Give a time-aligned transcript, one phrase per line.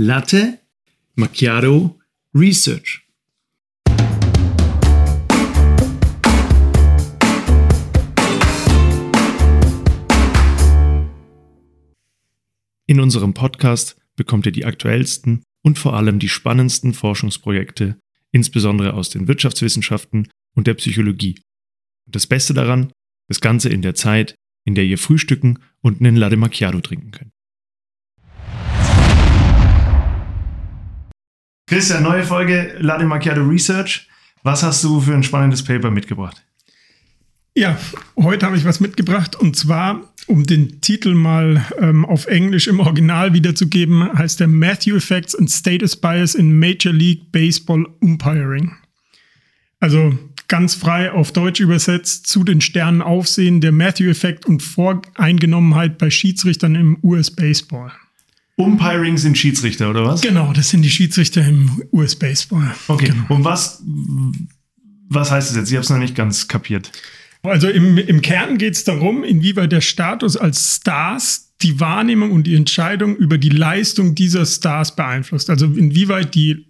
[0.00, 0.60] Latte
[1.16, 1.98] Macchiato
[2.32, 3.04] Research.
[12.86, 17.98] In unserem Podcast bekommt ihr die aktuellsten und vor allem die spannendsten Forschungsprojekte,
[18.30, 21.40] insbesondere aus den Wirtschaftswissenschaften und der Psychologie.
[22.06, 22.92] Und das Beste daran,
[23.26, 27.32] das Ganze in der Zeit, in der ihr frühstücken und einen Latte Macchiato trinken könnt.
[31.68, 34.08] Christian, neue Folge Latte Macchiato Research.
[34.42, 36.42] Was hast du für ein spannendes Paper mitgebracht?
[37.54, 37.78] Ja,
[38.16, 42.80] heute habe ich was mitgebracht und zwar, um den Titel mal ähm, auf Englisch im
[42.80, 48.74] Original wiederzugeben, heißt der Matthew Effects and Status Bias in Major League Baseball Umpiring.
[49.78, 56.08] Also ganz frei auf Deutsch übersetzt zu den Sternen aufsehen, der Matthew-Effekt und Voreingenommenheit bei
[56.08, 57.92] Schiedsrichtern im US-Baseball.
[58.58, 60.20] Umpiring sind Schiedsrichter, oder was?
[60.20, 62.74] Genau, das sind die Schiedsrichter im US-Baseball.
[62.88, 63.24] Okay, genau.
[63.28, 63.82] und was,
[65.08, 65.70] was heißt das jetzt?
[65.70, 66.90] Ich habe es noch nicht ganz kapiert.
[67.42, 72.48] Also im, im Kern geht es darum, inwieweit der Status als Stars die Wahrnehmung und
[72.48, 75.50] die Entscheidung über die Leistung dieser Stars beeinflusst.
[75.50, 76.66] Also inwieweit die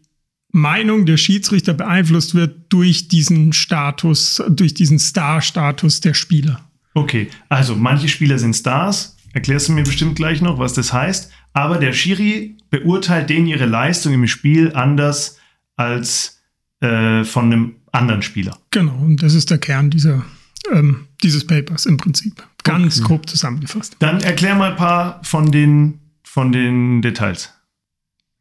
[0.50, 6.68] Meinung der Schiedsrichter beeinflusst wird durch diesen Status, durch diesen Star-Status der Spieler.
[6.92, 11.30] Okay, also manche Spieler sind Stars, erklärst du mir bestimmt gleich noch, was das heißt,
[11.58, 15.38] aber der Schiri beurteilt denen ihre Leistung im Spiel anders
[15.74, 16.40] als
[16.80, 18.56] äh, von einem anderen Spieler.
[18.70, 20.24] Genau, und das ist der Kern dieser,
[20.72, 22.44] ähm, dieses Papers im Prinzip.
[22.62, 23.08] Ganz okay.
[23.08, 23.96] grob zusammengefasst.
[23.98, 27.52] Dann erklär mal ein paar von den, von den Details.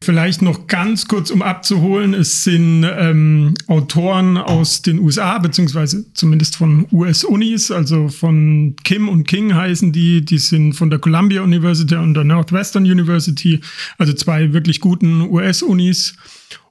[0.03, 6.55] Vielleicht noch ganz kurz, um abzuholen, es sind ähm, Autoren aus den USA, beziehungsweise zumindest
[6.55, 11.95] von US-Unis, also von Kim und King heißen die, die sind von der Columbia University
[11.95, 13.59] und der Northwestern University,
[13.97, 16.15] also zwei wirklich guten US-Unis.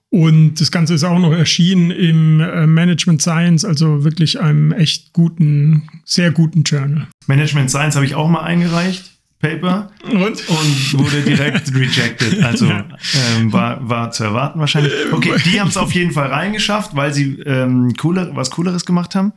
[0.08, 5.12] Und das Ganze ist auch noch erschienen im äh, Management Science, also wirklich einem echt
[5.12, 7.08] guten, sehr guten Journal.
[7.26, 9.15] Management Science habe ich auch mal eingereicht.
[9.38, 12.42] Paper und, und wurde direkt rejected.
[12.42, 12.66] Also
[13.36, 14.92] ähm, war, war zu erwarten wahrscheinlich.
[15.12, 19.14] Okay, die haben es auf jeden Fall reingeschafft, weil sie ähm, cooler, was Cooleres gemacht
[19.14, 19.32] haben.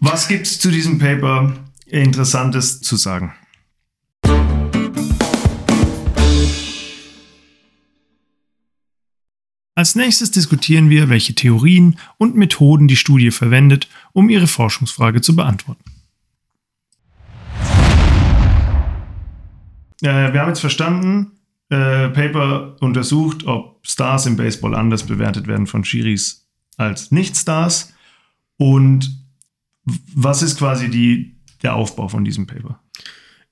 [0.00, 1.54] Was gibt es zu diesem Paper
[1.86, 3.32] Interessantes zu sagen?
[9.76, 15.34] Als nächstes diskutieren wir, welche Theorien und Methoden die Studie verwendet, um ihre Forschungsfrage zu
[15.34, 15.93] beantworten.
[20.04, 21.32] Äh, wir haben jetzt verstanden,
[21.70, 27.94] äh, Paper untersucht, ob Stars im Baseball anders bewertet werden von Schiris als Nicht-Stars.
[28.58, 29.10] Und
[30.14, 32.80] was ist quasi die, der Aufbau von diesem Paper?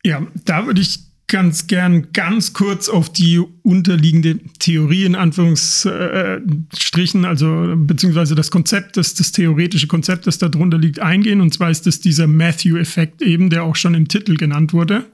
[0.04, 7.72] Ja, da würde ich ganz gern ganz kurz auf die unterliegende Theorie in Anführungsstrichen, also
[7.76, 11.41] beziehungsweise das Konzept, das, das theoretische Konzept, das darunter liegt, eingehen.
[11.41, 15.06] Und zwar ist das dieser Matthew-Effekt eben, der auch schon im Titel genannt wurde.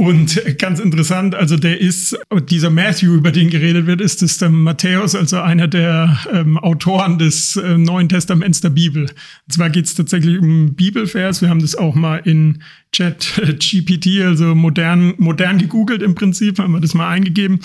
[0.00, 2.18] Und ganz interessant, also der ist,
[2.48, 7.18] dieser Matthew, über den geredet wird, ist es der Matthäus, also einer der ähm, Autoren
[7.18, 9.02] des äh, Neuen Testaments der Bibel.
[9.02, 11.42] Und zwar geht es tatsächlich um Bibelvers.
[11.42, 12.62] Wir haben das auch mal in
[12.92, 17.60] Chat GPT, also modern, modern gegoogelt im Prinzip, haben wir das mal eingegeben.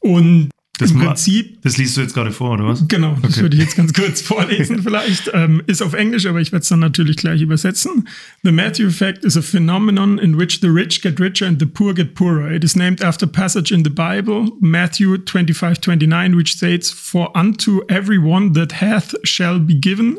[0.00, 1.62] Und das Im Prinzip.
[1.62, 2.88] Das liest du jetzt gerade vor, oder was?
[2.88, 3.42] Genau, das okay.
[3.42, 5.30] würde ich jetzt ganz kurz vorlesen vielleicht.
[5.32, 8.08] Ähm, ist auf Englisch, aber ich werde es dann natürlich gleich übersetzen.
[8.42, 11.94] The Matthew Effect is a phenomenon in which the rich get richer and the poor
[11.94, 12.50] get poorer.
[12.50, 17.82] It is named after passage in the Bible, Matthew 25, 29, which states, For unto
[17.88, 20.18] every one that hath shall be given,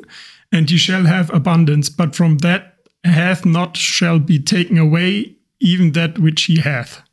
[0.54, 5.92] and he shall have abundance, but from that hath not shall be taken away, even
[5.92, 7.05] that which he hath.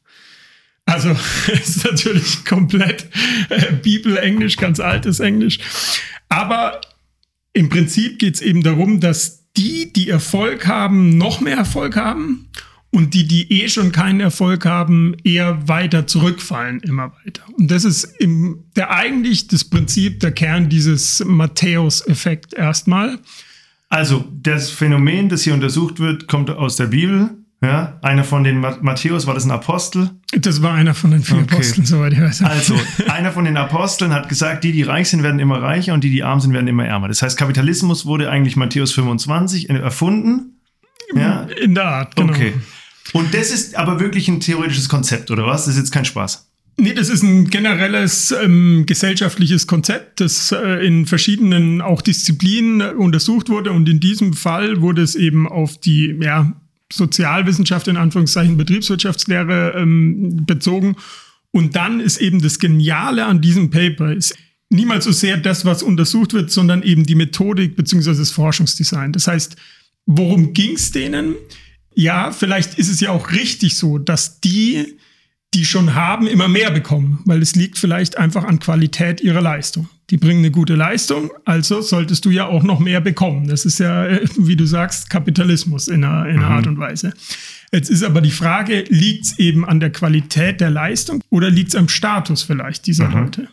[0.84, 1.10] Also
[1.53, 3.09] ist natürlich komplett
[3.48, 5.59] äh, Bibel-Englisch, ganz altes Englisch.
[6.28, 6.81] Aber
[7.53, 12.48] im Prinzip geht es eben darum, dass die, die Erfolg haben, noch mehr Erfolg haben
[12.91, 17.43] und die, die eh schon keinen Erfolg haben, eher weiter zurückfallen, immer weiter.
[17.59, 23.19] Und das ist im, der eigentlich das Prinzip, der Kern dieses Matthäus-Effekt erstmal.
[23.88, 27.31] Also das Phänomen, das hier untersucht wird, kommt aus der Bibel.
[27.62, 30.11] Ja, einer von den Matthäus war das ein Apostel.
[30.32, 31.55] Das war einer von den vier okay.
[31.55, 32.43] Aposteln, soweit ich weiß.
[32.43, 32.75] Also,
[33.09, 36.11] einer von den Aposteln hat gesagt, die, die reich sind, werden immer reicher und die,
[36.11, 37.06] die arm sind, werden immer ärmer.
[37.06, 40.61] Das heißt, Kapitalismus wurde eigentlich Matthäus 25 erfunden.
[41.14, 41.43] Ja?
[41.62, 42.32] In der Art, genau.
[42.32, 42.55] Okay.
[43.12, 45.67] Und das ist aber wirklich ein theoretisches Konzept, oder was?
[45.67, 46.49] Das ist jetzt kein Spaß.
[46.79, 52.94] Nee, das ist ein generelles ähm, gesellschaftliches Konzept, das äh, in verschiedenen auch Disziplinen äh,
[52.94, 53.70] untersucht wurde.
[53.70, 56.53] Und in diesem Fall wurde es eben auf die ja,
[56.93, 60.97] Sozialwissenschaft, in Anführungszeichen Betriebswirtschaftslehre ähm, bezogen.
[61.50, 64.35] Und dann ist eben das Geniale an diesem Paper, ist
[64.71, 68.15] niemals so sehr das, was untersucht wird, sondern eben die Methodik bzw.
[68.15, 69.12] das Forschungsdesign.
[69.12, 69.56] Das heißt,
[70.06, 71.35] worum ging es denen?
[71.94, 74.97] Ja, vielleicht ist es ja auch richtig so, dass die,
[75.53, 79.88] die schon haben, immer mehr bekommen, weil es liegt vielleicht einfach an Qualität ihrer Leistung.
[80.10, 83.49] Die bringen eine gute Leistung, also solltest du ja auch noch mehr bekommen.
[83.49, 86.52] Das ist ja, äh, wie du sagst, Kapitalismus in einer, in einer mhm.
[86.52, 87.14] Art und Weise.
[87.72, 91.70] Jetzt ist aber die Frage, liegt es eben an der Qualität der Leistung oder liegt
[91.70, 93.14] es am Status vielleicht dieser mhm.
[93.14, 93.49] Leute?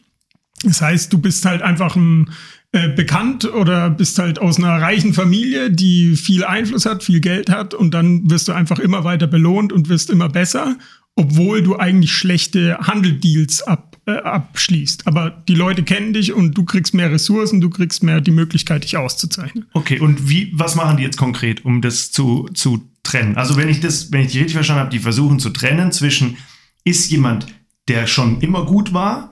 [0.64, 2.30] Das heißt, du bist halt einfach ein
[2.72, 7.50] äh, bekannt oder bist halt aus einer reichen Familie, die viel Einfluss hat, viel Geld
[7.50, 10.78] hat und dann wirst du einfach immer weiter belohnt und wirst immer besser,
[11.16, 15.08] obwohl du eigentlich schlechte Handeldeals ab, äh, abschließt.
[15.08, 18.84] Aber die Leute kennen dich und du kriegst mehr Ressourcen, du kriegst mehr die Möglichkeit,
[18.84, 19.66] dich auszuzeichnen.
[19.74, 23.38] Okay, und wie, was machen die jetzt konkret, um das zu, zu trennen.
[23.38, 26.38] Also wenn ich das, wenn ich die richtig verstanden habe, die versuchen zu trennen zwischen,
[26.84, 27.48] ist jemand,
[27.88, 29.32] der schon immer gut war,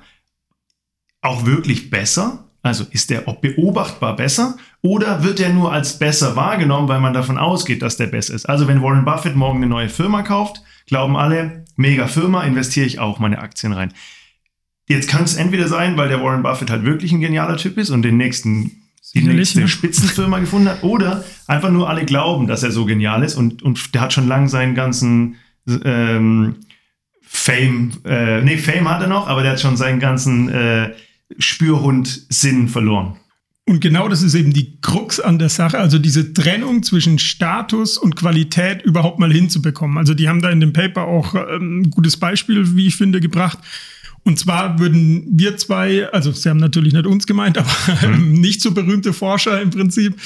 [1.21, 2.43] auch wirklich besser?
[2.63, 7.37] Also ist der beobachtbar besser oder wird er nur als besser wahrgenommen, weil man davon
[7.37, 8.47] ausgeht, dass der besser ist?
[8.47, 12.99] Also wenn Warren Buffett morgen eine neue Firma kauft, glauben alle, mega Firma, investiere ich
[12.99, 13.93] auch meine Aktien rein.
[14.87, 17.89] Jetzt kann es entweder sein, weil der Warren Buffett halt wirklich ein genialer Typ ist
[17.89, 18.71] und den nächsten
[19.13, 19.67] die nächste ne?
[19.67, 20.83] Spitzenfirma gefunden hat.
[20.83, 24.27] Oder einfach nur alle glauben, dass er so genial ist und, und der hat schon
[24.27, 25.35] lange seinen ganzen
[25.83, 26.55] ähm,
[27.21, 30.93] Fame, äh, nee, Fame hat er noch, aber der hat schon seinen ganzen äh,
[31.37, 33.17] Spürhund-Sinn verloren.
[33.65, 37.97] Und genau das ist eben die Krux an der Sache, also diese Trennung zwischen Status
[37.97, 39.97] und Qualität überhaupt mal hinzubekommen.
[39.97, 43.19] Also die haben da in dem Paper auch ähm, ein gutes Beispiel, wie ich finde,
[43.19, 43.59] gebracht
[44.27, 47.71] und zwar würden wir zwei, also sie haben natürlich nicht uns gemeint, aber
[48.07, 48.33] mhm.
[48.33, 50.19] nicht so berühmte Forscher im Prinzip,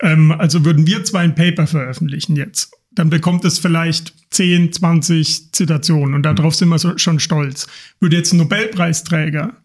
[0.00, 2.72] ähm, also würden wir zwei ein Paper veröffentlichen jetzt.
[2.90, 7.68] Dann bekommt es vielleicht 10, 20 Zitationen und darauf sind wir so, schon stolz.
[8.00, 9.56] Würde jetzt ein Nobelpreisträger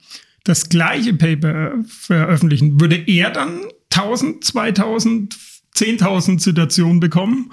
[0.44, 5.36] das gleiche Paper veröffentlichen, würde er dann 1000, 2000,
[5.76, 7.52] 10.000 Zitationen bekommen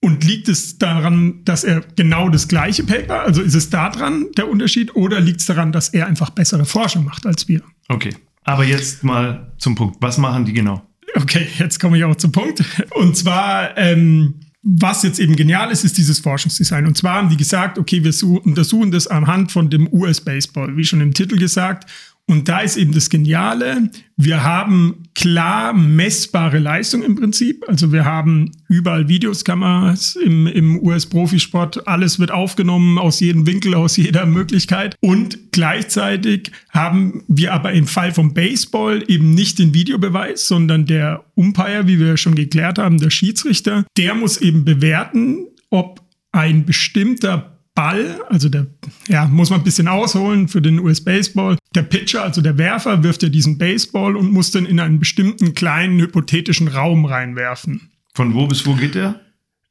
[0.00, 4.48] und liegt es daran, dass er genau das gleiche Paper, also ist es daran der
[4.48, 7.62] Unterschied, oder liegt es daran, dass er einfach bessere Forschung macht als wir?
[7.88, 8.14] Okay,
[8.44, 9.98] aber jetzt mal zum Punkt.
[10.00, 10.82] Was machen die genau?
[11.16, 12.64] Okay, jetzt komme ich auch zum Punkt.
[12.94, 16.86] Und zwar, ähm, was jetzt eben genial ist, ist dieses Forschungsdesign.
[16.86, 18.14] Und zwar haben die gesagt, okay, wir
[18.44, 21.90] untersuchen das anhand von dem US-Baseball, wie schon im Titel gesagt.
[22.26, 27.64] Und da ist eben das Geniale, wir haben klar messbare Leistung im Prinzip.
[27.66, 31.88] Also wir haben überall Videoskameras im, im US-Profisport.
[31.88, 34.94] Alles wird aufgenommen aus jedem Winkel, aus jeder Möglichkeit.
[35.00, 41.24] Und gleichzeitig haben wir aber im Fall vom Baseball eben nicht den Videobeweis, sondern der
[41.34, 46.00] Umpire, wie wir schon geklärt haben, der Schiedsrichter, der muss eben bewerten, ob
[46.32, 48.66] ein bestimmter Ball, also der,
[49.08, 51.56] ja, muss man ein bisschen ausholen für den US-Baseball.
[51.74, 55.54] Der Pitcher, also der Werfer, wirft ja diesen Baseball und muss dann in einen bestimmten
[55.54, 57.90] kleinen hypothetischen Raum reinwerfen.
[58.14, 59.20] Von wo bis wo geht der?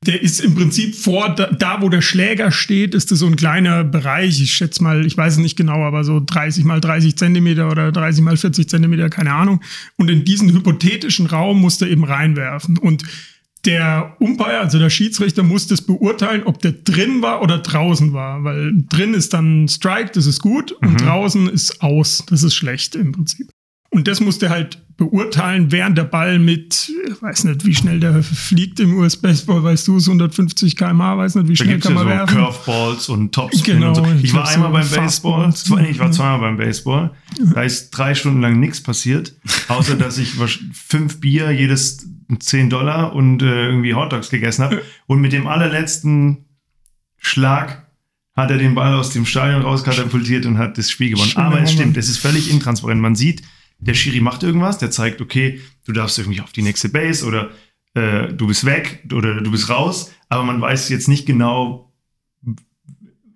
[0.05, 3.35] Der ist im Prinzip vor, da, da, wo der Schläger steht, ist das so ein
[3.35, 4.41] kleiner Bereich.
[4.41, 7.91] Ich schätze mal, ich weiß es nicht genau, aber so 30 mal 30 Zentimeter oder
[7.91, 9.61] 30 mal 40 Zentimeter, keine Ahnung.
[9.97, 12.77] Und in diesen hypothetischen Raum muss er eben reinwerfen.
[12.77, 13.03] Und
[13.65, 18.44] der Umpire, also der Schiedsrichter, muss das beurteilen, ob der drin war oder draußen war.
[18.44, 20.97] Weil drin ist dann Strike, das ist gut, und mhm.
[20.97, 23.50] draußen ist aus, das ist schlecht im Prinzip.
[23.89, 28.21] Und das musste halt beurteilen, während der Ball mit, ich weiß nicht, wie schnell der
[28.21, 32.27] fliegt im US-Baseball, weißt du, es 150 km/h, weiß nicht, wie schnell kann man ja
[32.27, 32.37] so werfen.
[32.37, 34.06] Curveballs und Topspin genau, und so.
[34.21, 37.11] Ich war einmal so beim Baseball, zwei, ich war zweimal beim Baseball.
[37.53, 39.35] Da ist drei Stunden lang nichts passiert,
[39.69, 40.35] außer dass ich
[40.73, 42.06] fünf Bier jedes
[42.37, 44.83] 10 Dollar und äh, irgendwie Hotdogs gegessen habe.
[45.07, 46.45] Und mit dem allerletzten
[47.18, 47.87] Schlag
[48.35, 51.31] hat er den Ball aus dem Stadion rauskatapultiert und hat das Spiel gewonnen.
[51.35, 53.01] Aber es stimmt, es ist völlig intransparent.
[53.01, 53.41] Man sieht,
[53.80, 57.52] der Schiri macht irgendwas, der zeigt, okay, du darfst irgendwie auf die nächste Base oder
[57.94, 61.94] äh, du bist weg oder du bist raus, aber man weiß jetzt nicht genau,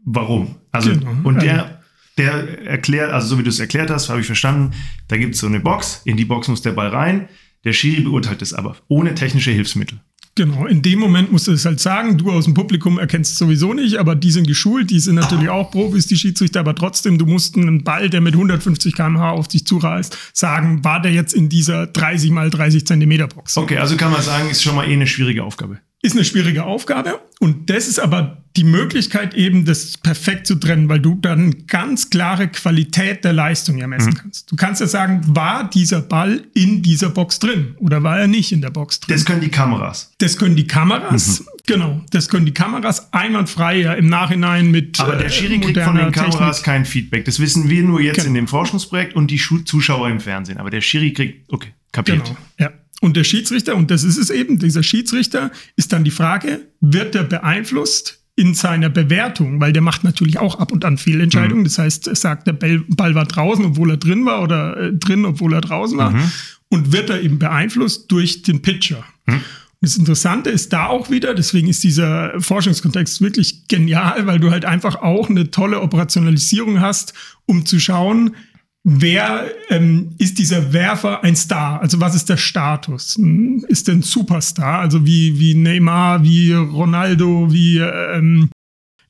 [0.06, 0.56] warum.
[0.72, 1.12] Also, genau.
[1.24, 1.82] und der,
[2.18, 4.74] der erklärt, also so wie du es erklärt hast, habe ich verstanden,
[5.08, 7.30] da gibt es so eine Box, in die Box muss der Ball rein,
[7.64, 10.02] der Schiri beurteilt es aber ohne technische Hilfsmittel.
[10.36, 13.38] Genau, in dem Moment musst du es halt sagen, du aus dem Publikum erkennst es
[13.38, 17.20] sowieso nicht, aber die sind geschult, die sind natürlich auch Profis, die Schiedsrichter, aber trotzdem,
[17.20, 21.34] du musst einen Ball, der mit 150 km/h auf dich zureist, sagen, war der jetzt
[21.34, 23.58] in dieser 30 mal 30 Zentimeter Box?
[23.58, 25.80] Okay, also kann man sagen, ist schon mal eh eine schwierige Aufgabe.
[26.04, 30.88] Ist eine schwierige Aufgabe und das ist aber die Möglichkeit eben, das perfekt zu trennen,
[30.88, 34.18] weil du dann ganz klare Qualität der Leistung ja messen mhm.
[34.18, 34.52] kannst.
[34.52, 38.52] Du kannst ja sagen, war dieser Ball in dieser Box drin oder war er nicht
[38.52, 39.16] in der Box drin?
[39.16, 40.14] Das können die Kameras.
[40.20, 41.46] Das können die Kameras, mhm.
[41.66, 42.02] genau.
[42.12, 45.00] Das können die Kameras einwandfrei ja im Nachhinein mit.
[45.00, 46.64] Aber der Schiri äh, kriegt von den Kameras Technik.
[46.64, 47.26] kein Feedback.
[47.26, 48.28] Das wissen wir nur jetzt genau.
[48.28, 50.60] in dem Forschungsprojekt und die Zuschauer im Fernsehen.
[50.60, 52.26] Aber der Schiri kriegt, okay, kapiert.
[52.26, 52.72] Genau, ja.
[53.04, 57.16] Und der Schiedsrichter, und das ist es eben, dieser Schiedsrichter, ist dann die Frage, wird
[57.16, 61.64] er beeinflusst in seiner Bewertung, weil der macht natürlich auch ab und an Fehlentscheidungen.
[61.64, 61.66] Mhm.
[61.66, 65.26] Das heißt, er sagt, der Ball war draußen, obwohl er drin war, oder äh, drin,
[65.26, 66.12] obwohl er draußen war.
[66.12, 66.32] Mhm.
[66.70, 69.04] Und wird er eben beeinflusst durch den Pitcher.
[69.26, 69.42] Mhm.
[69.82, 74.64] Das Interessante ist da auch wieder, deswegen ist dieser Forschungskontext wirklich genial, weil du halt
[74.64, 77.14] einfach auch eine tolle Operationalisierung hast,
[77.48, 78.34] um zu schauen,
[78.84, 81.82] wer ähm, ist dieser Werfer ein Star?
[81.82, 83.16] Also was ist der Status?
[83.16, 84.80] Hm, ist er ein Superstar?
[84.80, 88.50] Also wie, wie Neymar, wie Ronaldo, wie ähm,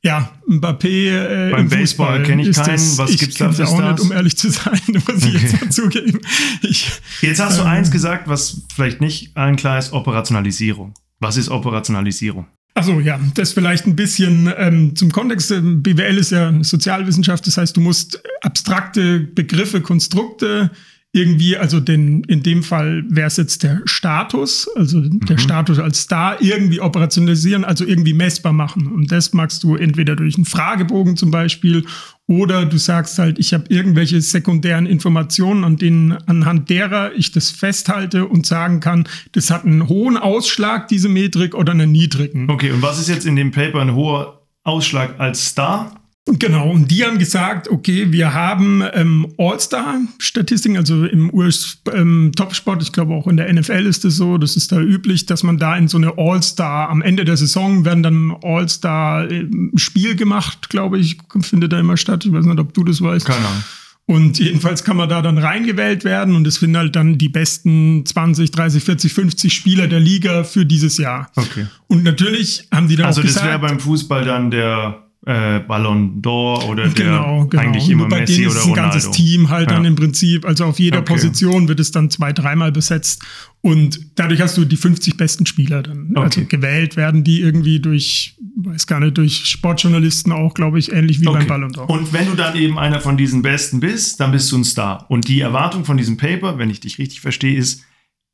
[0.03, 1.47] ja, Mbappé.
[1.47, 2.71] Äh, Beim Baseball kenne ich keinen.
[2.71, 4.01] Das, Was ich gibt's da für auch Stars?
[4.01, 6.19] nicht, um ehrlich zu sein, muss ich jetzt mal zugeben.
[6.61, 10.93] Ich, jetzt hast ähm, du eins gesagt, was vielleicht nicht allen klar ist, Operationalisierung.
[11.19, 12.47] Was ist Operationalisierung?
[12.75, 15.51] Also ja, das vielleicht ein bisschen ähm, zum Kontext.
[15.51, 20.71] Ähm, BWL ist ja eine Sozialwissenschaft, das heißt, du musst abstrakte Begriffe, Konstrukte
[21.15, 25.19] irgendwie, also den, in dem Fall wäre es jetzt der Status, also mhm.
[25.19, 28.87] der Status als Star, irgendwie operationalisieren, also irgendwie messbar machen.
[28.87, 31.85] Und das magst du entweder durch einen Fragebogen zum Beispiel
[32.25, 37.51] oder du sagst halt, ich habe irgendwelche sekundären Informationen, an denen, anhand derer ich das
[37.51, 42.49] festhalte und sagen kann, das hat einen hohen Ausschlag, diese Metrik, oder einen niedrigen.
[42.49, 46.02] Okay, und was ist jetzt in dem Paper ein hoher Ausschlag als Star?
[46.25, 52.93] Genau, und die haben gesagt, okay, wir haben ähm, All-Star-Statistiken, also im US-Topsport, ähm, ich
[52.93, 55.75] glaube auch in der NFL ist es so, das ist da üblich, dass man da
[55.75, 61.17] in so eine All-Star, am Ende der Saison werden dann All-Star-Spiel ähm, gemacht, glaube ich,
[61.41, 62.25] findet da immer statt.
[62.25, 63.25] Ich weiß nicht, ob du das weißt.
[63.25, 63.63] Keine Ahnung.
[64.05, 68.05] Und jedenfalls kann man da dann reingewählt werden und es finden halt dann die besten
[68.05, 71.31] 20, 30, 40, 50 Spieler der Liga für dieses Jahr.
[71.35, 71.67] Okay.
[71.87, 73.45] Und natürlich haben die dann also auch gesagt...
[73.45, 77.63] Also das wäre beim Fußball dann der äh, Ballon d'Or oder genau, der genau.
[77.63, 78.81] eigentlich immer bei Messi denen ist oder Ronaldo.
[78.81, 79.75] ein ganzes Team halt ja.
[79.77, 81.13] dann im Prinzip, also auf jeder okay.
[81.13, 83.21] Position wird es dann zwei, dreimal besetzt
[83.61, 86.11] und dadurch hast du die 50 besten Spieler dann.
[86.15, 86.39] Also okay.
[86.41, 91.21] Also gewählt werden die irgendwie durch, weiß gar nicht, durch Sportjournalisten auch, glaube ich, ähnlich
[91.21, 91.39] wie okay.
[91.39, 91.85] beim Ballon d'Or.
[91.85, 95.09] Und wenn du dann eben einer von diesen Besten bist, dann bist du ein Star.
[95.09, 97.83] Und die Erwartung von diesem Paper, wenn ich dich richtig verstehe, ist,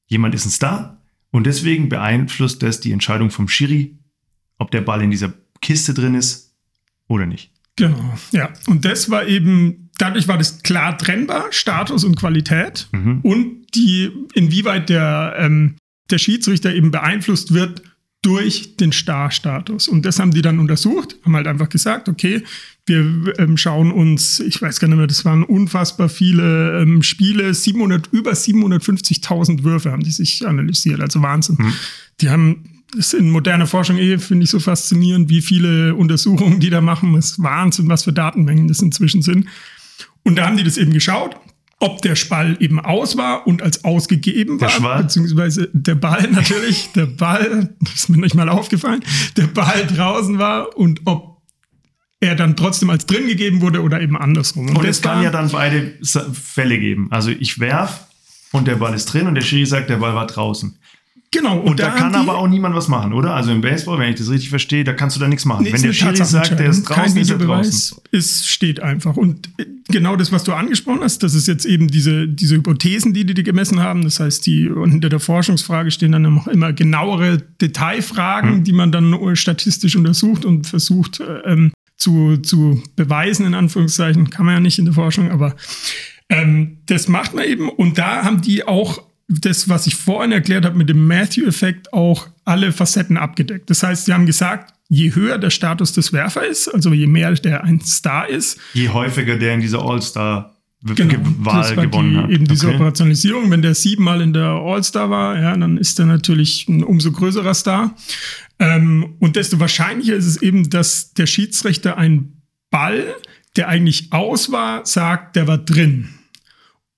[0.07, 3.99] jemand ist ein Star und deswegen beeinflusst das die Entscheidung vom Schiri,
[4.57, 6.48] ob der Ball in dieser Kiste drin ist
[7.09, 7.51] oder nicht?
[7.75, 8.49] Genau, ja.
[8.67, 13.19] Und das war eben, dadurch war das klar trennbar, Status und Qualität mhm.
[13.21, 15.75] und die, inwieweit der, ähm,
[16.09, 17.81] der Schiedsrichter eben beeinflusst wird
[18.21, 19.87] durch den Star-Status.
[19.87, 22.43] Und das haben die dann untersucht, haben halt einfach gesagt, okay,
[22.85, 27.53] wir ähm, schauen uns, ich weiß gar nicht mehr, das waren unfassbar viele ähm, Spiele,
[27.53, 31.57] 700, über 750.000 Würfe haben die sich analysiert, also Wahnsinn.
[31.59, 31.73] Mhm.
[32.19, 36.69] Die haben ist in moderner Forschung eh, finde ich so faszinierend, wie viele Untersuchungen die
[36.69, 37.15] da machen.
[37.15, 39.47] Ist Wahnsinn, was für Datenmengen das inzwischen sind.
[40.23, 41.35] Und da haben die das eben geschaut,
[41.79, 45.03] ob der Spall eben aus war und als ausgegeben war, Schwall.
[45.03, 49.03] beziehungsweise der Ball natürlich, der Ball, das ist mir nicht mal aufgefallen,
[49.37, 51.41] der Ball draußen war und ob
[52.19, 54.67] er dann trotzdem als drin gegeben wurde oder eben andersrum.
[54.67, 55.97] Und, und es kann ja dann beide
[56.33, 57.07] Fälle geben.
[57.11, 58.07] Also ich werf
[58.51, 60.77] und der Ball ist drin und der Schiri sagt, der Ball war draußen.
[61.31, 61.59] Genau.
[61.59, 63.35] Und, und da, kann aber auch niemand was machen, oder?
[63.35, 65.63] Also im Baseball, wenn ich das richtig verstehe, da kannst du da nichts machen.
[65.63, 67.97] Nee, wenn der Schiri sagt, der ist draußen, Kein ist er draußen.
[68.11, 69.15] Es steht einfach.
[69.15, 69.49] Und
[69.89, 73.43] genau das, was du angesprochen hast, das ist jetzt eben diese, diese Hypothesen, die die
[73.43, 74.03] gemessen haben.
[74.03, 78.63] Das heißt, die hinter der Forschungsfrage stehen dann noch immer genauere Detailfragen, hm.
[78.63, 84.31] die man dann statistisch untersucht und versucht ähm, zu, zu beweisen, in Anführungszeichen.
[84.31, 85.55] Kann man ja nicht in der Forschung, aber
[86.29, 87.69] ähm, das macht man eben.
[87.69, 92.27] Und da haben die auch das, was ich vorhin erklärt habe mit dem Matthew-Effekt, auch
[92.45, 93.69] alle Facetten abgedeckt.
[93.69, 97.31] Das heißt, sie haben gesagt, je höher der Status des Werfer ist, also je mehr
[97.35, 102.29] der ein Star ist, je häufiger der in dieser All-Star genau, Wahl gewonnen die, hat.
[102.31, 102.75] Eben diese okay.
[102.75, 107.11] Operationalisierung, wenn der siebenmal in der All-Star war, ja, dann ist er natürlich ein umso
[107.11, 107.95] größerer Star.
[108.57, 113.15] Ähm, und desto wahrscheinlicher ist es eben, dass der Schiedsrichter einen Ball,
[113.55, 116.09] der eigentlich aus war, sagt, der war drin.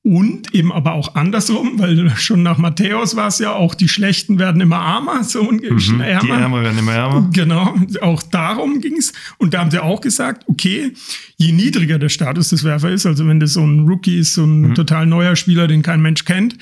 [0.04, 4.40] Und eben aber auch andersrum, weil schon nach Matthäus war es ja auch, die Schlechten
[4.40, 5.94] werden immer armer, so ungefähr.
[5.94, 6.22] Mhm, ärmer.
[6.24, 7.30] Die Ärmer werden immer ärmer.
[7.32, 9.14] Genau, auch darum ging es.
[9.38, 10.94] Und da haben sie auch gesagt, okay,
[11.38, 14.44] je niedriger der Status des Werfers ist, also wenn das so ein Rookie ist, so
[14.44, 14.76] ein mhm.
[14.76, 16.58] total neuer Spieler, den kein Mensch kennt,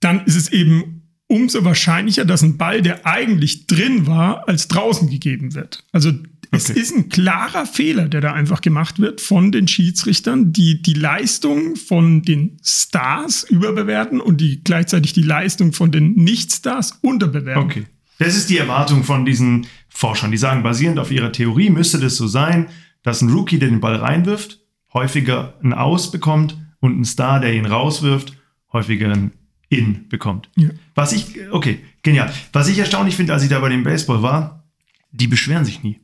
[0.00, 5.08] dann ist es eben umso wahrscheinlicher, dass ein Ball, der eigentlich drin war, als draußen
[5.08, 5.84] gegeben wird.
[5.92, 6.12] Also
[6.50, 6.80] es Okay.
[6.80, 11.76] ist ein klarer Fehler, der da einfach gemacht wird von den Schiedsrichtern, die die Leistung
[11.76, 17.62] von den Stars überbewerten und die gleichzeitig die Leistung von den Nicht-Stars unterbewerten.
[17.62, 17.86] Okay.
[18.18, 20.30] Das ist die Erwartung von diesen Forschern.
[20.30, 22.68] Die sagen, basierend auf ihrer Theorie müsste das so sein,
[23.02, 24.60] dass ein Rookie, der den Ball reinwirft,
[24.92, 28.36] häufiger ein Aus bekommt und ein Star, der ihn rauswirft,
[28.72, 29.32] häufiger ein
[29.68, 30.48] In bekommt.
[30.56, 30.70] Ja.
[30.94, 32.32] Was ich, okay, genial.
[32.52, 34.64] Was ich erstaunlich finde, als ich da bei dem Baseball war,
[35.12, 36.00] die beschweren sich nie.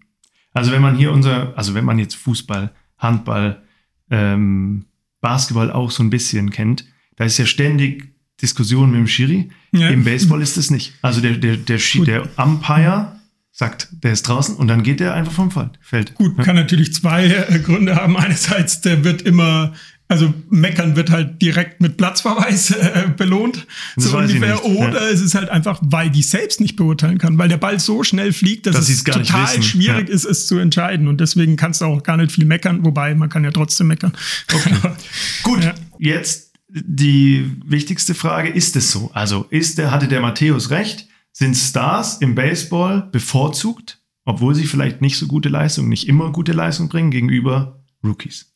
[0.53, 3.63] Also wenn man hier unser, also wenn man jetzt Fußball, Handball,
[4.11, 4.85] ähm,
[5.21, 6.85] Basketball auch so ein bisschen kennt,
[7.17, 9.51] da ist ja ständig Diskussion mit dem Schiri.
[9.73, 9.89] Ja.
[9.89, 10.95] Im Baseball ist es nicht.
[11.03, 13.21] Also der, der, der, Schi- der Umpire
[13.53, 15.79] sagt, der ist draußen und dann geht der einfach vom Feld.
[15.81, 16.15] Feld.
[16.15, 18.17] Gut, kann natürlich zwei äh, Gründe haben.
[18.17, 19.75] Einerseits, der wird immer,
[20.13, 23.67] also meckern wird halt direkt mit Platzverweis äh, belohnt,
[23.97, 24.55] Das so ungefähr.
[24.57, 24.87] nicht, ja.
[24.89, 28.05] Oder es ist halt einfach, weil die selbst nicht beurteilen kann, weil der Ball so
[28.05, 30.15] schnell fliegt, dass, Dass es total wissen, schwierig ja.
[30.15, 31.09] ist, es zu entscheiden.
[31.09, 34.13] Und deswegen kannst du auch gar nicht viel meckern, wobei man kann ja trotzdem meckern.
[34.55, 34.75] Okay.
[35.43, 35.75] Gut, Ja.
[35.99, 39.11] jetzt die wichtigste Frage, ist es so?
[39.15, 41.09] Also ist der, hatte der Matthäus recht?
[41.33, 46.53] Sind Stars im Baseball bevorzugt, obwohl sie vielleicht nicht so gute Leistung, nicht immer gute
[46.53, 48.52] Leistung bringen gegenüber Rookies?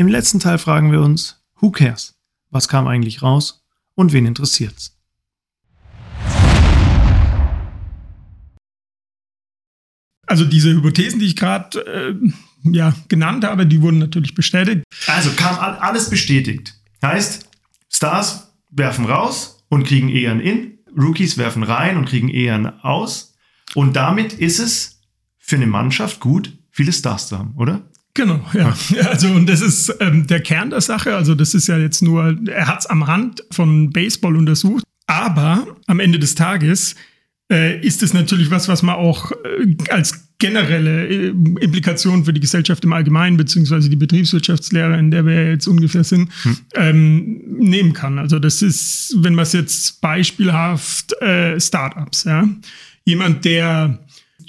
[0.00, 2.18] Im letzten Teil fragen wir uns, who cares?
[2.48, 4.98] Was kam eigentlich raus und wen interessiert's?
[10.26, 12.14] Also diese Hypothesen, die ich gerade äh,
[12.72, 14.84] ja, genannt habe, die wurden natürlich bestätigt.
[15.06, 16.80] Also kam all- alles bestätigt.
[17.02, 17.50] Heißt,
[17.90, 22.80] Stars werfen raus und kriegen eher ein In, Rookies werfen rein und kriegen eher ein
[22.80, 23.34] Aus.
[23.74, 25.02] Und damit ist es
[25.36, 27.82] für eine Mannschaft gut, viele Stars zu haben, oder?
[28.20, 28.76] Genau, ja.
[29.10, 31.16] Also, und das ist ähm, der Kern der Sache.
[31.16, 34.84] Also, das ist ja jetzt nur, er hat es am Rand von Baseball untersucht.
[35.06, 36.96] Aber am Ende des Tages
[37.50, 42.40] äh, ist es natürlich was, was man auch äh, als generelle äh, Implikation für die
[42.40, 46.30] Gesellschaft im Allgemeinen, beziehungsweise die Betriebswirtschaftslehre, in der wir jetzt ungefähr sind,
[46.74, 48.18] ähm, nehmen kann.
[48.18, 52.46] Also, das ist, wenn man es jetzt beispielhaft äh, Startups, ja.
[53.06, 53.98] Jemand, der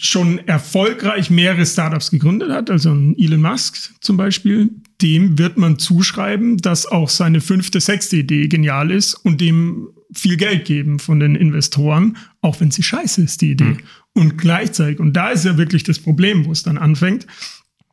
[0.04, 5.78] schon erfolgreich mehrere Startups gegründet hat, also ein Elon Musk zum Beispiel, dem wird man
[5.78, 11.20] zuschreiben, dass auch seine fünfte, sechste Idee genial ist und dem viel Geld geben von
[11.20, 13.78] den Investoren, auch wenn sie scheiße ist, die Idee.
[14.14, 17.28] Und gleichzeitig, und da ist ja wirklich das Problem, wo es dann anfängt,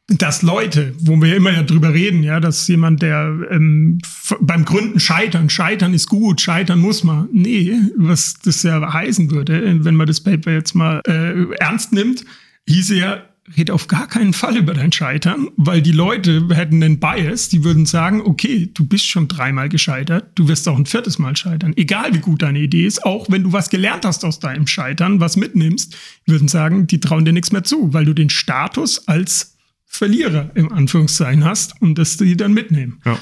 [0.08, 3.98] dass Leute, wo wir immer ja drüber reden, ja, dass jemand, der ähm,
[4.40, 7.28] beim Gründen scheitern, scheitern ist gut, scheitern muss man.
[7.32, 12.24] Nee, was das ja heißen würde, wenn man das Paper jetzt mal äh, ernst nimmt,
[12.66, 13.22] hieße ja,
[13.56, 17.64] red auf gar keinen Fall über dein Scheitern, weil die Leute hätten einen Bias, die
[17.64, 21.74] würden sagen, okay, du bist schon dreimal gescheitert, du wirst auch ein viertes Mal scheitern.
[21.76, 25.20] Egal wie gut deine Idee ist, auch wenn du was gelernt hast aus deinem Scheitern,
[25.20, 29.57] was mitnimmst, würden sagen, die trauen dir nichts mehr zu, weil du den Status als
[29.88, 33.00] Verlierer im Anführungszeichen hast und das die dann mitnehmen.
[33.04, 33.18] Ja.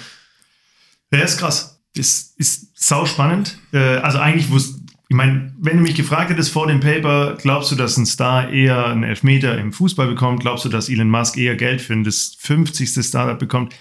[1.13, 1.81] Ja, ist krass.
[1.95, 3.59] Ist, ist sau spannend.
[3.73, 7.71] Äh, also eigentlich wusste, ich meine, wenn du mich gefragt hättest vor dem Paper, glaubst
[7.71, 10.41] du, dass ein Star eher einen Elfmeter im Fußball bekommt?
[10.41, 13.07] Glaubst du, dass Elon Musk eher Geld für das 50.
[13.07, 13.75] Startup bekommt?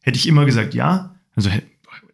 [0.00, 1.14] Hätte ich immer gesagt, ja.
[1.36, 1.50] Also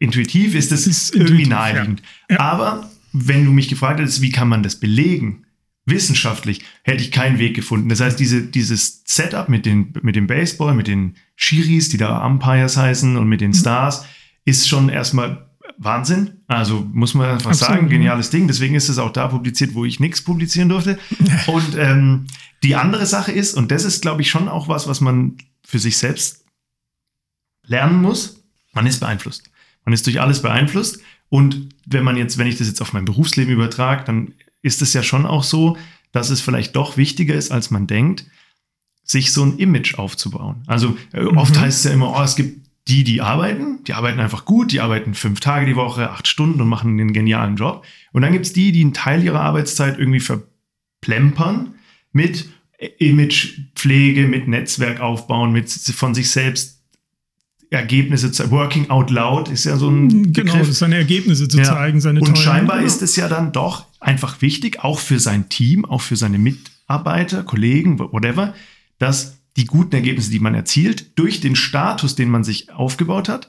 [0.00, 2.02] intuitiv ist das Ist irgendwie intuitiv, naheliegend.
[2.28, 2.36] ja.
[2.36, 2.40] Ja.
[2.40, 5.45] Aber wenn du mich gefragt hättest, wie kann man das belegen?
[5.86, 7.88] Wissenschaftlich hätte ich keinen Weg gefunden.
[7.88, 12.26] Das heißt, diese, dieses Setup mit, den, mit dem Baseball, mit den Schiris, die da
[12.26, 13.44] Umpires heißen und mit Mhm.
[13.46, 14.04] den Stars,
[14.44, 16.42] ist schon erstmal Wahnsinn.
[16.48, 18.48] Also muss man einfach Absolut, sagen, geniales Ding.
[18.48, 20.98] Deswegen ist es auch da publiziert, wo ich nichts publizieren durfte.
[21.46, 22.26] Und ähm,
[22.62, 25.78] die andere Sache ist, und das ist, glaube ich, schon auch was, was man für
[25.78, 26.44] sich selbst
[27.66, 29.50] lernen muss, man ist beeinflusst.
[29.84, 31.00] Man ist durch alles beeinflusst.
[31.28, 34.32] Und wenn man jetzt, wenn ich das jetzt auf mein Berufsleben übertrage, dann
[34.66, 35.78] ist es ja schon auch so,
[36.12, 38.26] dass es vielleicht doch wichtiger ist, als man denkt,
[39.04, 40.62] sich so ein Image aufzubauen.
[40.66, 41.60] Also äh, oft Mhm.
[41.60, 44.80] heißt es ja immer, oh, es gibt die, die arbeiten, die arbeiten einfach gut, die
[44.80, 47.84] arbeiten fünf Tage die Woche, acht Stunden und machen einen genialen Job.
[48.12, 51.74] Und dann gibt es die, die einen Teil ihrer Arbeitszeit irgendwie verplempern
[52.12, 52.48] mit
[52.98, 56.75] Imagepflege, mit Netzwerk aufbauen, mit von sich selbst
[57.70, 60.72] Ergebnisse zu working out loud ist ja so ein Genau, Begriff.
[60.76, 61.64] seine Ergebnisse zu Ja.
[61.64, 62.86] zeigen, seine Und tollen- scheinbar Genau.
[62.86, 67.42] ist es ja dann doch einfach wichtig, auch für sein Team, auch für seine Mitarbeiter,
[67.42, 68.54] Kollegen, whatever,
[68.98, 73.48] dass die guten Ergebnisse, die man erzielt, durch den Status, den man sich aufgebaut hat,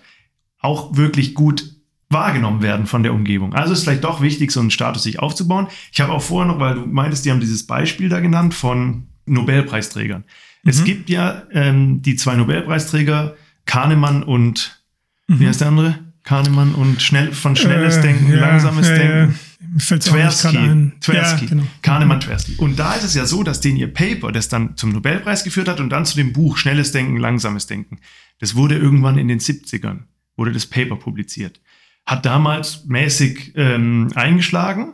[0.60, 1.76] auch wirklich gut
[2.10, 3.54] wahrgenommen werden von der Umgebung.
[3.54, 5.68] Also ist vielleicht doch wichtig, so einen Status sich aufzubauen.
[5.92, 9.08] Ich habe auch vorher noch, weil du meintest, die haben dieses Beispiel da genannt von
[9.26, 10.24] Nobelpreisträgern.
[10.64, 10.86] Es Mhm.
[10.86, 13.36] gibt ja ähm, die zwei Nobelpreisträger,
[13.68, 14.82] Kahnemann und
[15.28, 16.00] Wie heißt der andere?
[16.24, 19.34] Kahnemann und schnell, von schnelles Äh, Denken, ja, langsames ja, Denken.
[19.34, 19.98] Ja.
[19.98, 20.58] Tversky.
[20.58, 20.94] ein.
[21.00, 21.46] Tversky.
[21.46, 21.64] Ja, genau.
[21.82, 22.56] Kahnemann Tversky.
[22.58, 25.68] Und da ist es ja so, dass den ihr Paper, das dann zum Nobelpreis geführt
[25.68, 28.00] hat und dann zu dem Buch Schnelles Denken, Langsames Denken,
[28.40, 30.00] das wurde irgendwann in den 70ern,
[30.36, 31.62] wurde das Paper publiziert.
[32.06, 34.94] Hat damals mäßig ähm, eingeschlagen.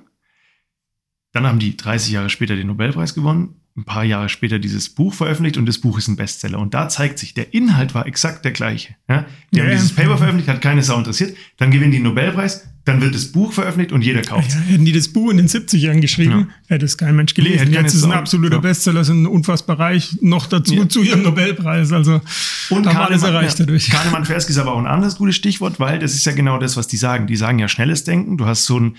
[1.31, 5.15] Dann haben die 30 Jahre später den Nobelpreis gewonnen, ein paar Jahre später dieses Buch
[5.15, 6.59] veröffentlicht und das Buch ist ein Bestseller.
[6.59, 8.95] Und da zeigt sich, der Inhalt war exakt der gleiche.
[9.09, 9.25] Ja?
[9.51, 11.35] Die Ja, haben dieses Paper veröffentlicht, hat keine Sau interessiert.
[11.57, 14.53] Dann gewinnen die Nobelpreis, dann wird das Buch veröffentlicht und jeder kauft es.
[14.53, 17.65] Ja, hätten die das Buch in den 70ern geschrieben, hätte es kein Mensch Nee, gelesen.
[17.65, 18.59] keiner Jetzt ist es ein absoluter.
[18.61, 21.91] Bestseller, sind unfassbar reich, noch dazu zu ihrem Nobelpreis.
[21.93, 22.21] Also
[22.69, 23.89] Und haben alles erreicht dadurch.
[23.89, 26.77] Kahnemann Tversky ist aber auch ein anderes gutes Stichwort, weil das ist ja genau das,
[26.77, 27.25] was die sagen.
[27.25, 28.97] Die sagen ja schnelles Denken, du hast so ein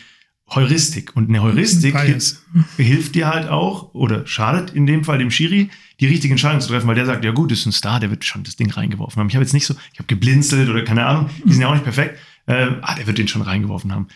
[0.51, 1.17] Heuristik.
[1.17, 2.05] Und eine Heuristik Bias.
[2.07, 2.37] hilft,
[2.77, 6.69] hilft dir halt auch, oder schadet in dem Fall dem Schiri, die richtige Entscheidung zu
[6.69, 8.71] treffen, weil der sagt, ja gut, das ist ein Star, der wird schon das Ding
[8.71, 9.29] reingeworfen haben.
[9.29, 11.75] Ich habe jetzt nicht so, ich habe geblinzelt oder keine Ahnung, die sind ja auch
[11.75, 12.19] nicht perfekt.
[12.47, 14.09] Äh, ah, der wird den schon reingeworfen haben.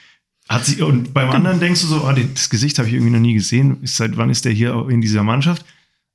[0.48, 3.20] Hat sie, und beim anderen denkst du so, ah, das Gesicht habe ich irgendwie noch
[3.20, 3.82] nie gesehen.
[3.82, 5.64] Ist, seit wann ist der hier in dieser Mannschaft?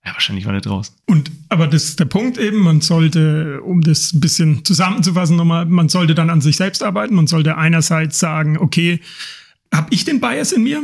[0.06, 0.96] Ja, wahrscheinlich war der draußen.
[1.06, 5.66] Und aber das ist der Punkt eben, man sollte, um das ein bisschen zusammenzufassen nochmal,
[5.66, 7.16] man sollte dann an sich selbst arbeiten.
[7.16, 9.00] Man sollte einerseits sagen, okay,
[9.74, 10.82] habe ich den Bias in mir?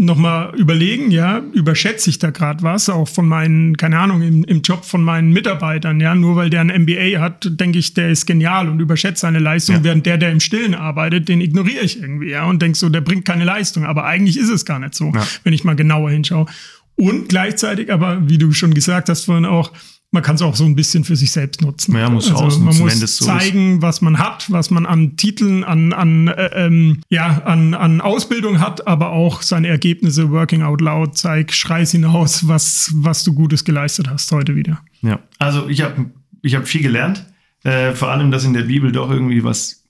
[0.00, 4.62] Nochmal überlegen, ja, überschätze ich da gerade was, auch von meinen, keine Ahnung, im, im
[4.62, 8.24] Job von meinen Mitarbeitern, ja, nur weil der ein MBA hat, denke ich, der ist
[8.24, 9.84] genial und überschätzt seine Leistung, Ja.
[9.84, 13.00] während der, der im Stillen arbeitet, den ignoriere ich irgendwie, ja, und denke so, der
[13.00, 15.26] bringt keine Leistung, aber eigentlich ist es gar nicht so, Ja.
[15.42, 16.46] wenn ich mal genauer hinschaue.
[16.94, 19.72] Und gleichzeitig aber, wie du schon gesagt hast vorhin auch,
[20.10, 21.94] man kann es auch so ein bisschen für sich selbst nutzen.
[21.94, 25.16] Ja, muss also ausnutzen, man muss das so zeigen, was man hat, was man an
[25.16, 30.62] Titeln, an, an, äh, ähm, ja, an, an Ausbildung hat, aber auch seine Ergebnisse working
[30.62, 34.80] out loud, zeig, schrei's hinaus, was, was du Gutes geleistet hast heute wieder.
[35.02, 36.06] Ja, also ich habe
[36.40, 37.26] ich hab viel gelernt.
[37.64, 39.84] Äh, vor allem, dass in der Bibel doch irgendwie was,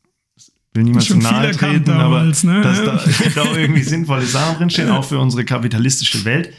[0.75, 2.61] will niemand zu Schon nahe treten, aber damals, ne?
[2.61, 3.01] dass da,
[3.45, 6.53] da irgendwie sinnvolle Sachen drinstehen, auch für unsere kapitalistische Welt.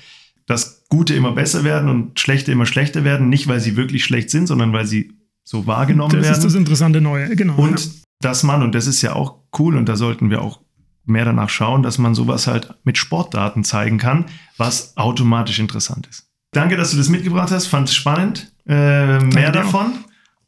[0.46, 4.30] Dass Gute immer besser werden und Schlechte immer schlechter werden, nicht weil sie wirklich schlecht
[4.32, 6.34] sind, sondern weil sie so wahrgenommen Das werden.
[6.36, 7.56] ist das interessante Neue, genau.
[7.56, 7.92] Und ja.
[8.22, 10.60] dass man, und das ist ja auch cool, und da sollten wir auch
[11.06, 14.26] mehr danach schauen, dass man sowas halt mit Sportdaten zeigen kann,
[14.58, 16.28] was automatisch interessant ist.
[16.52, 18.52] Danke, dass du das mitgebracht hast, fand es spannend.
[18.68, 19.54] Äh, mehr auch.
[19.54, 19.92] davon.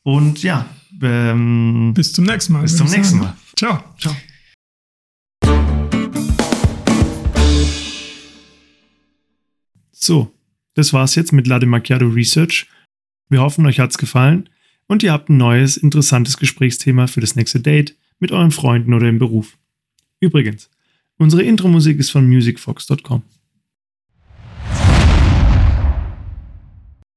[0.03, 0.65] Und ja,
[1.01, 2.61] ähm, Bis zum nächsten Mal.
[2.63, 3.19] bis zum nächsten.
[3.19, 3.33] Mal.
[3.55, 3.83] Ciao.
[3.99, 4.15] Ciao.
[10.03, 10.33] So,
[10.73, 12.67] das war's jetzt mit Latte Macchiato Research.
[13.29, 14.49] Wir hoffen, euch hat's gefallen
[14.87, 19.07] und ihr habt ein neues, interessantes Gesprächsthema für das nächste Date mit euren Freunden oder
[19.07, 19.57] im Beruf.
[20.19, 20.69] Übrigens,
[21.17, 23.23] unsere Intro-Musik ist von musicfox.com.